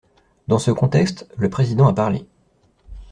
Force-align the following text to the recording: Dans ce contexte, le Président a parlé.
Dans 0.47 0.57
ce 0.57 0.71
contexte, 0.71 1.31
le 1.37 1.47
Président 1.47 1.85
a 1.87 1.93
parlé. 1.93 2.25